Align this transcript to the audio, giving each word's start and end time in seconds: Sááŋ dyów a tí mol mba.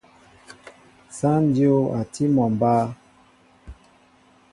Sááŋ 1.17 1.43
dyów 1.53 1.85
a 1.97 1.99
tí 2.13 2.23
mol 2.35 2.51
mba. 2.55 2.73